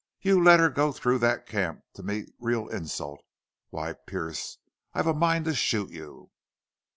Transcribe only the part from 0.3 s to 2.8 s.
let her go through that camp to meet real